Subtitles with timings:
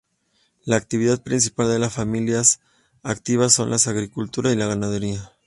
[0.65, 2.59] La actividad principal de las familias
[3.03, 5.31] activas son la agricultura y la ganadería.